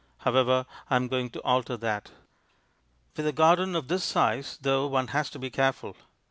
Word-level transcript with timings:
However, 0.21 0.65
I 0.89 0.95
am 0.95 1.07
going 1.07 1.29
to 1.29 1.43
alter 1.43 1.77
that. 1.77 2.09
With 3.15 3.27
a 3.27 3.31
garden 3.31 3.75
of 3.75 3.87
this 3.87 4.03
size, 4.03 4.57
though, 4.59 4.87
one 4.87 5.09
has 5.09 5.29
to 5.29 5.37
be 5.37 5.51
careful. 5.51 5.95